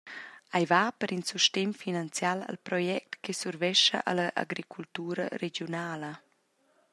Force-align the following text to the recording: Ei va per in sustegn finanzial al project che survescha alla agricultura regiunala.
Ei 0.59 0.65
va 0.71 0.83
per 0.99 1.09
in 1.17 1.21
sustegn 1.31 1.71
finanzial 1.83 2.37
al 2.47 2.57
project 2.67 3.11
che 3.23 3.33
survescha 3.35 3.97
alla 4.03 4.33
agricultura 4.33 5.25
regiunala. 5.43 6.11